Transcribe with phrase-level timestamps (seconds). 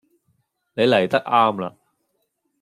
[0.73, 1.75] 你黎得岩啦